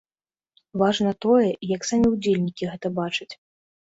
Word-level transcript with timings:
Важна 0.81 1.11
тое, 1.25 1.49
як 1.75 1.81
самі 1.89 2.07
ўдзельнікі 2.13 2.63
гэта 2.71 2.87
бачаць. 3.01 3.29